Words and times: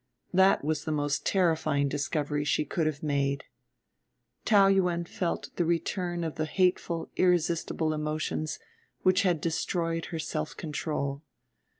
That 0.33 0.63
was 0.65 0.83
the 0.85 0.91
most 0.91 1.27
terrifying 1.27 1.87
discovery 1.87 2.43
she 2.43 2.65
could 2.65 2.87
have 2.87 3.03
made. 3.03 3.43
Taou 4.45 4.67
Yuen 4.73 5.05
felt 5.05 5.55
the 5.57 5.63
return 5.63 6.23
of 6.23 6.37
the 6.37 6.47
hateful 6.47 7.11
irresistible 7.17 7.93
emotions 7.93 8.57
which 9.03 9.21
had 9.21 9.39
destroyed 9.39 10.05
her 10.05 10.17
self 10.17 10.57
control. 10.57 11.21